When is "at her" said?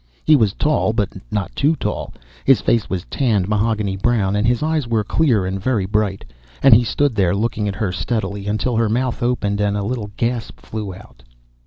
7.67-7.91